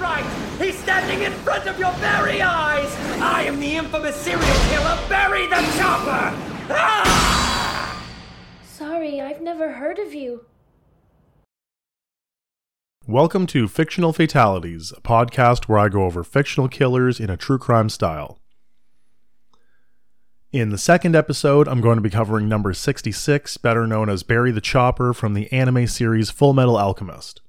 [0.00, 0.24] right!
[0.60, 2.94] He's standing in front of your very eyes!
[3.20, 6.36] I am the infamous serial killer, Barry the Chopper!
[6.70, 8.04] Ah!
[8.64, 10.44] Sorry, I've never heard of you.
[13.06, 17.58] Welcome to Fictional Fatalities, a podcast where I go over fictional killers in a true
[17.58, 18.38] crime style.
[20.52, 24.50] In the second episode, I'm going to be covering number 66, better known as Barry
[24.50, 27.40] the Chopper from the anime series Full Metal Alchemist.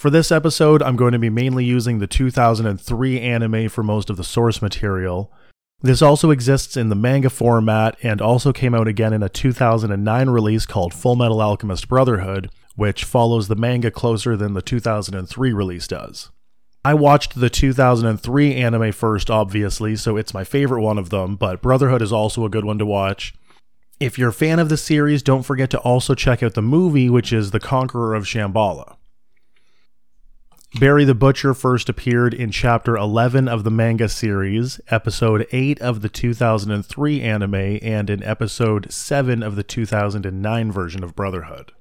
[0.00, 4.16] For this episode, I'm going to be mainly using the 2003 anime for most of
[4.16, 5.30] the source material.
[5.82, 10.30] This also exists in the manga format and also came out again in a 2009
[10.30, 15.86] release called Full Metal Alchemist Brotherhood, which follows the manga closer than the 2003 release
[15.86, 16.30] does.
[16.82, 21.60] I watched the 2003 anime first, obviously, so it's my favorite one of them, but
[21.60, 23.34] Brotherhood is also a good one to watch.
[24.00, 27.10] If you're a fan of the series, don't forget to also check out the movie,
[27.10, 28.96] which is The Conqueror of Shambhala.
[30.78, 36.00] Barry the Butcher first appeared in chapter 11 of the manga series, episode 8 of
[36.00, 41.72] the 2003 anime, and in episode 7 of the 2009 version of Brotherhood.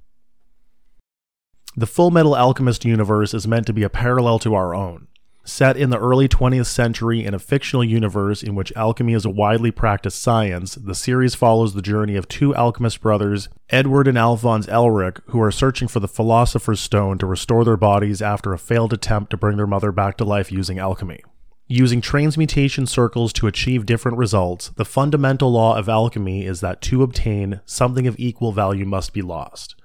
[1.77, 5.07] The Full Metal Alchemist universe is meant to be a parallel to our own.
[5.49, 9.31] Set in the early 20th century in a fictional universe in which alchemy is a
[9.31, 14.67] widely practiced science, the series follows the journey of two alchemist brothers, Edward and Alphonse
[14.67, 18.93] Elric, who are searching for the Philosopher's Stone to restore their bodies after a failed
[18.93, 21.23] attempt to bring their mother back to life using alchemy.
[21.67, 27.01] Using transmutation circles to achieve different results, the fundamental law of alchemy is that to
[27.01, 29.75] obtain, something of equal value must be lost.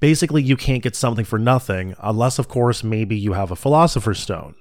[0.00, 4.20] Basically, you can't get something for nothing, unless, of course, maybe you have a Philosopher's
[4.20, 4.54] Stone.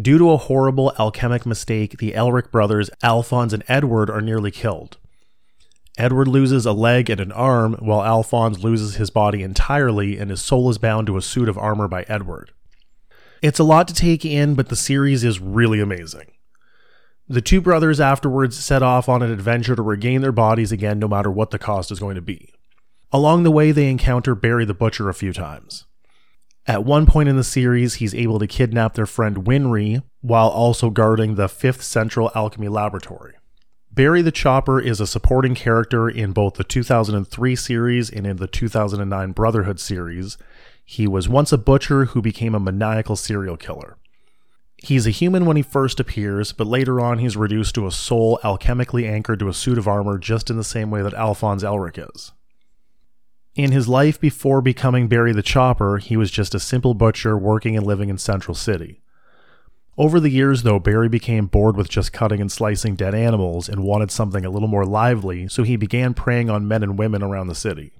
[0.00, 4.98] Due to a horrible alchemic mistake, the Elric brothers, Alphonse and Edward, are nearly killed.
[5.96, 10.42] Edward loses a leg and an arm, while Alphonse loses his body entirely and his
[10.42, 12.50] soul is bound to a suit of armor by Edward.
[13.40, 16.32] It's a lot to take in, but the series is really amazing.
[17.28, 21.06] The two brothers afterwards set off on an adventure to regain their bodies again, no
[21.06, 22.52] matter what the cost is going to be.
[23.12, 25.84] Along the way, they encounter Barry the Butcher a few times.
[26.66, 30.88] At one point in the series, he's able to kidnap their friend Winry while also
[30.88, 33.34] guarding the 5th Central Alchemy Laboratory.
[33.92, 38.46] Barry the Chopper is a supporting character in both the 2003 series and in the
[38.46, 40.38] 2009 Brotherhood series.
[40.84, 43.98] He was once a butcher who became a maniacal serial killer.
[44.78, 48.40] He's a human when he first appears, but later on he's reduced to a soul
[48.42, 51.98] alchemically anchored to a suit of armor just in the same way that Alphonse Elric
[52.14, 52.32] is.
[53.54, 57.76] In his life before becoming Barry the Chopper, he was just a simple butcher working
[57.76, 59.00] and living in Central City.
[59.96, 63.84] Over the years, though, Barry became bored with just cutting and slicing dead animals and
[63.84, 67.46] wanted something a little more lively, so he began preying on men and women around
[67.46, 67.92] the city.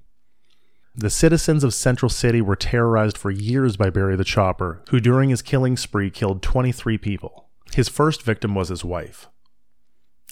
[0.96, 5.30] The citizens of Central City were terrorized for years by Barry the Chopper, who during
[5.30, 7.48] his killing spree killed 23 people.
[7.72, 9.28] His first victim was his wife.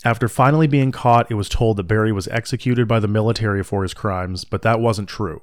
[0.04, 3.82] After finally being caught, it was told that Barry was executed by the military for
[3.82, 5.40] his crimes, but that wasn't true.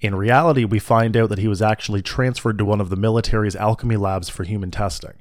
[0.00, 3.56] In reality, we find out that he was actually transferred to one of the military's
[3.56, 5.14] alchemy labs for human testing.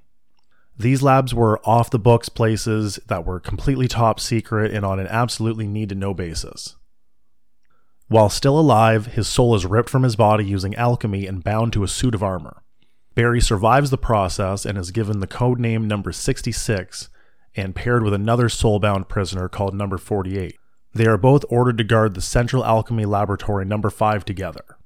[0.78, 5.08] These labs were off the books places that were completely top secret and on an
[5.08, 6.76] absolutely need to know basis.
[8.10, 11.84] While still alive, his soul is ripped from his body using alchemy and bound to
[11.84, 12.64] a suit of armor.
[13.16, 17.10] Barry survives the process and is given the code name number 66
[17.58, 20.56] and paired with another soulbound prisoner called Number 48.
[20.94, 24.78] They are both ordered to guard the Central Alchemy Laboratory Number 5 together.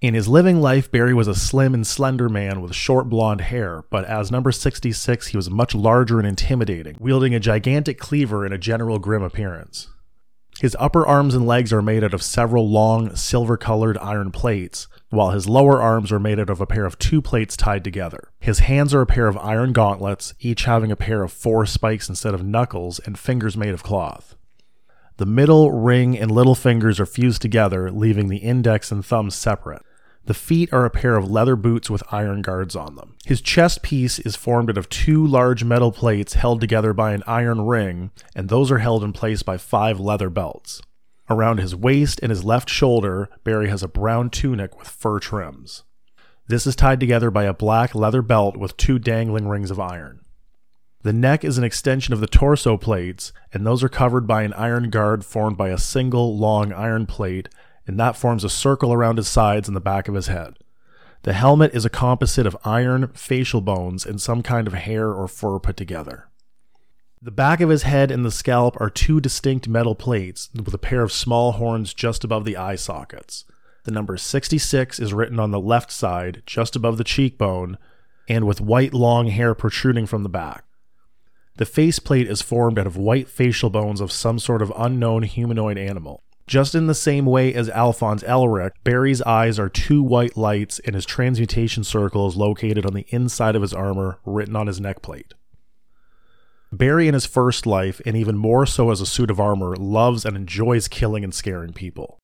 [0.00, 3.84] In his living life, Barry was a slim and slender man with short blonde hair,
[3.90, 8.52] but as number 66, he was much larger and intimidating, wielding a gigantic cleaver and
[8.52, 9.88] a general grim appearance.
[10.60, 14.86] His upper arms and legs are made out of several long, silver colored iron plates,
[15.10, 18.30] while his lower arms are made out of a pair of two plates tied together.
[18.38, 22.08] His hands are a pair of iron gauntlets, each having a pair of four spikes
[22.08, 24.36] instead of knuckles, and fingers made of cloth.
[25.16, 29.82] The middle, ring, and little fingers are fused together, leaving the index and thumb separate.
[30.26, 33.16] The feet are a pair of leather boots with iron guards on them.
[33.26, 37.22] His chest piece is formed out of two large metal plates held together by an
[37.26, 40.80] iron ring, and those are held in place by five leather belts.
[41.28, 45.82] Around his waist and his left shoulder, Barry has a brown tunic with fur trims.
[46.46, 50.20] This is tied together by a black leather belt with two dangling rings of iron.
[51.02, 54.54] The neck is an extension of the torso plates, and those are covered by an
[54.54, 57.50] iron guard formed by a single long iron plate,
[57.86, 60.58] and that forms a circle around his sides and the back of his head.
[61.22, 65.26] The helmet is a composite of iron, facial bones, and some kind of hair or
[65.26, 66.28] fur put together.
[67.22, 70.78] The back of his head and the scalp are two distinct metal plates with a
[70.78, 73.46] pair of small horns just above the eye sockets.
[73.84, 77.78] The number 66 is written on the left side, just above the cheekbone.
[78.28, 80.64] and with white long hair protruding from the back.
[81.56, 85.78] The faceplate is formed out of white facial bones of some sort of unknown humanoid
[85.78, 86.22] animal.
[86.46, 90.94] Just in the same way as Alphonse Elric, Barry's eyes are two white lights and
[90.94, 95.32] his transmutation circle is located on the inside of his armor, written on his neckplate.
[96.70, 100.24] Barry in his first life, and even more so as a suit of armor, loves
[100.24, 102.18] and enjoys killing and scaring people.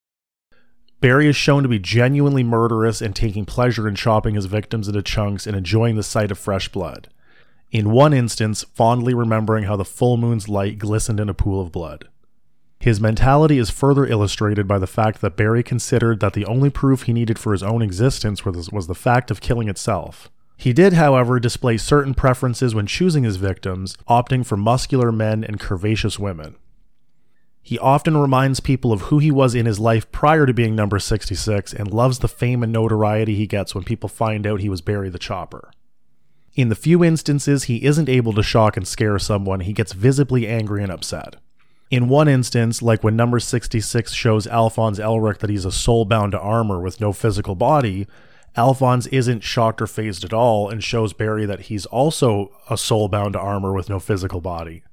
[1.00, 5.02] Barry is shown to be genuinely murderous and taking pleasure in chopping his victims into
[5.02, 7.08] chunks and enjoying the sight of fresh blood.
[7.70, 11.72] In one instance, fondly remembering how the full moon's light glistened in a pool of
[11.72, 12.08] blood.
[12.80, 17.02] His mentality is further illustrated by the fact that Barry considered that the only proof
[17.02, 20.30] he needed for his own existence was, was the fact of killing itself.
[20.56, 25.60] He did, however, display certain preferences when choosing his victims, opting for muscular men and
[25.60, 26.56] curvaceous women.
[27.62, 30.98] He often reminds people of who he was in his life prior to being number
[30.98, 34.80] 66 and loves the fame and notoriety he gets when people find out he was
[34.80, 35.70] Barry the Chopper.
[36.54, 40.48] In the few instances he isn't able to shock and scare someone, he gets visibly
[40.48, 41.36] angry and upset.
[41.90, 46.32] In one instance, like when number 66 shows Alphonse Elric that he's a soul bound
[46.32, 48.06] to armor with no physical body,
[48.56, 53.08] Alphonse isn't shocked or fazed at all and shows Barry that he's also a soul
[53.08, 54.84] bound to armor with no physical body.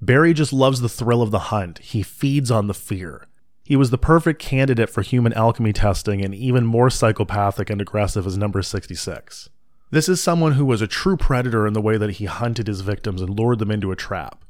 [0.00, 1.78] Barry just loves the thrill of the hunt.
[1.78, 3.26] He feeds on the fear.
[3.64, 8.26] He was the perfect candidate for human alchemy testing and even more psychopathic and aggressive
[8.26, 9.48] as number 66.
[9.90, 12.82] This is someone who was a true predator in the way that he hunted his
[12.82, 14.44] victims and lured them into a trap.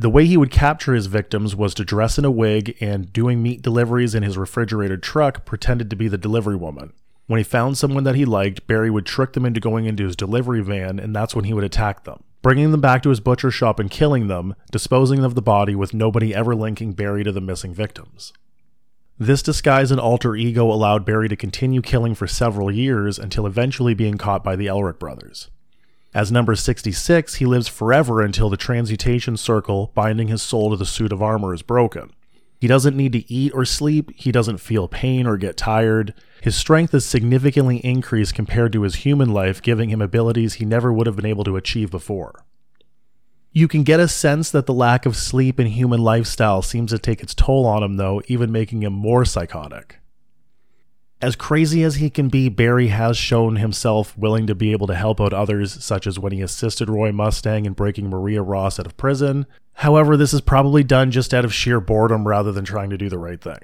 [0.00, 3.42] The way he would capture his victims was to dress in a wig and, doing
[3.42, 6.92] meat deliveries in his refrigerated truck, pretended to be the delivery woman.
[7.26, 10.14] When he found someone that he liked, Barry would trick them into going into his
[10.14, 13.50] delivery van, and that's when he would attack them, bringing them back to his butcher
[13.50, 17.40] shop and killing them, disposing of the body with nobody ever linking Barry to the
[17.40, 18.32] missing victims.
[19.18, 23.94] This disguise and alter ego allowed Barry to continue killing for several years until eventually
[23.94, 25.50] being caught by the Elric brothers.
[26.14, 30.86] As number 66, he lives forever until the transmutation circle binding his soul to the
[30.86, 32.10] suit of armor is broken.
[32.60, 36.14] He doesn't need to eat or sleep, he doesn't feel pain or get tired.
[36.42, 40.92] His strength is significantly increased compared to his human life, giving him abilities he never
[40.92, 42.44] would have been able to achieve before.
[43.52, 46.98] You can get a sense that the lack of sleep and human lifestyle seems to
[46.98, 49.98] take its toll on him, though, even making him more psychotic.
[51.20, 54.94] As crazy as he can be, Barry has shown himself willing to be able to
[54.94, 58.86] help out others, such as when he assisted Roy Mustang in breaking Maria Ross out
[58.86, 59.46] of prison.
[59.74, 63.08] However, this is probably done just out of sheer boredom rather than trying to do
[63.08, 63.58] the right thing.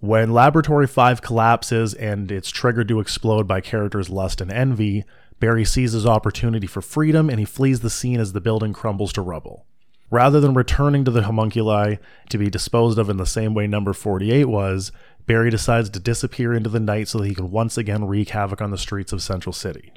[0.00, 5.04] When Laboratory 5 collapses and it's triggered to explode by characters' lust and envy,
[5.40, 9.12] Barry sees his opportunity for freedom and he flees the scene as the building crumbles
[9.14, 9.64] to rubble.
[10.10, 11.96] Rather than returning to the homunculi
[12.30, 14.92] to be disposed of in the same way number 48 was,
[15.28, 18.62] Barry decides to disappear into the night so that he can once again wreak havoc
[18.62, 19.92] on the streets of Central City.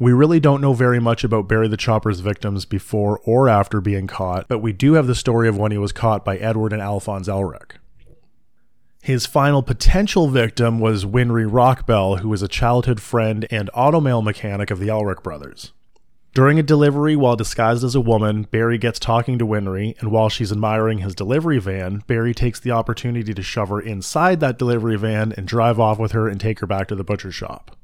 [0.00, 4.08] We really don't know very much about Barry the Chopper's victims before or after being
[4.08, 6.82] caught, but we do have the story of when he was caught by Edward and
[6.82, 7.76] Alphonse Elric.
[9.00, 14.72] His final potential victim was Winry Rockbell, who was a childhood friend and automail mechanic
[14.72, 15.72] of the Elric brothers.
[16.34, 20.28] During a delivery while disguised as a woman, Barry gets talking to Winry, and while
[20.28, 24.98] she's admiring his delivery van, Barry takes the opportunity to shove her inside that delivery
[24.98, 27.76] van and drive off with her and take her back to the butcher shop.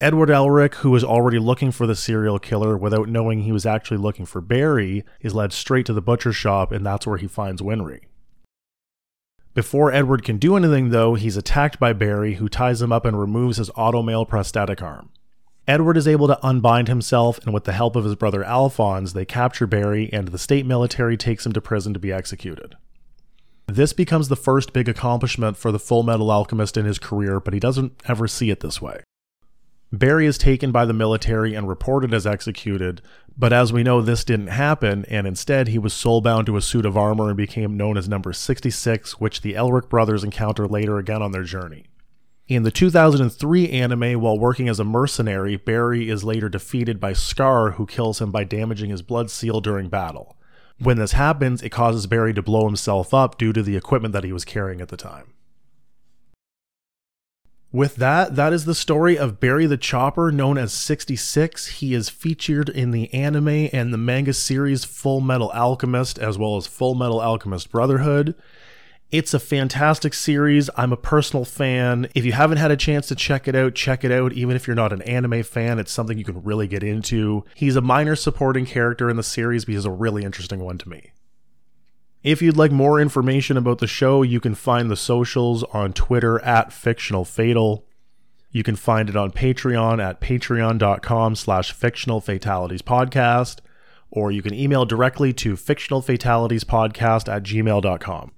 [0.00, 3.98] Edward Elric, who is already looking for the serial killer without knowing he was actually
[3.98, 7.60] looking for Barry, is led straight to the butcher shop, and that's where he finds
[7.60, 8.02] Winry.
[9.52, 13.18] Before Edward can do anything, though, he's attacked by Barry, who ties him up and
[13.18, 15.10] removes his automail prosthetic arm.
[15.68, 19.24] Edward is able to unbind himself, and with the help of his brother Alphonse, they
[19.24, 22.74] capture Barry, and the state military takes him to prison to be executed.
[23.66, 27.54] This becomes the first big accomplishment for the Full Metal Alchemist in his career, but
[27.54, 29.02] he doesn't ever see it this way.
[29.92, 33.00] Barry is taken by the military and reported as executed,
[33.36, 36.86] but as we know, this didn't happen, and instead he was soulbound to a suit
[36.86, 41.22] of armor and became known as Number 66, which the Elric brothers encounter later again
[41.22, 41.84] on their journey.
[42.54, 47.70] In the 2003 anime, while working as a mercenary, Barry is later defeated by Scar,
[47.72, 50.36] who kills him by damaging his blood seal during battle.
[50.78, 54.24] When this happens, it causes Barry to blow himself up due to the equipment that
[54.24, 55.32] he was carrying at the time.
[57.72, 61.68] With that, that is the story of Barry the Chopper, known as 66.
[61.78, 66.58] He is featured in the anime and the manga series Full Metal Alchemist, as well
[66.58, 68.34] as Full Metal Alchemist Brotherhood.
[69.12, 70.70] It's a fantastic series.
[70.74, 72.08] I'm a personal fan.
[72.14, 74.32] If you haven't had a chance to check it out, check it out.
[74.32, 77.44] Even if you're not an anime fan, it's something you can really get into.
[77.54, 80.88] He's a minor supporting character in the series, but he's a really interesting one to
[80.88, 81.12] me.
[82.22, 86.42] If you'd like more information about the show, you can find the socials on Twitter
[86.42, 87.84] at Fictional Fatal.
[88.50, 93.58] You can find it on Patreon at patreon.com slash fictional fatalities podcast,
[94.10, 98.32] or you can email directly to fictionalfataliespodcast at gmail.com.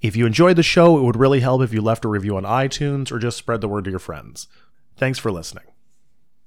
[0.00, 2.44] If you enjoyed the show, it would really help if you left a review on
[2.44, 4.46] iTunes or just spread the word to your friends.
[4.96, 5.64] Thanks for listening.